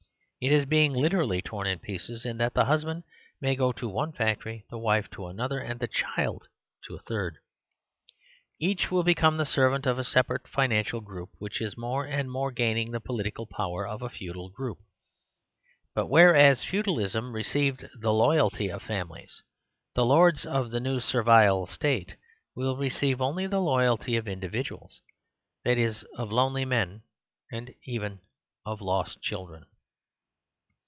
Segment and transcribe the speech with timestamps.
[0.43, 3.03] It is being literally torn in pieces, in that the hus band
[3.41, 6.47] may go to one factory, the wife to another, and the child
[6.87, 7.37] to a third.
[8.57, 12.51] Each will become the servant of a separate financial group, which is more and more
[12.51, 14.79] gaining the political power of a feudal group.
[15.93, 19.43] But whereas feudalism received the loyalty of families,
[19.93, 22.15] the lords of the new servile state
[22.55, 25.01] will receive only the loyalty of individuals;
[25.65, 27.03] that is, of lonely men
[27.51, 28.21] and even
[28.65, 29.65] of lost chil dren.